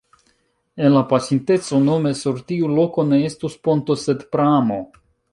En 0.85 0.91
la 0.93 1.01
pasinteco 1.09 1.81
nome 1.83 2.13
sur 2.21 2.39
tiu 2.51 2.69
loko 2.79 3.05
ne 3.09 3.19
estus 3.27 3.57
ponto 3.67 3.97
sed 4.05 4.25
pramo. 4.37 4.79